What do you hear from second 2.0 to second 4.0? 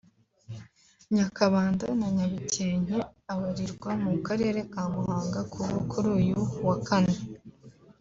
Nyabikenke abarirwa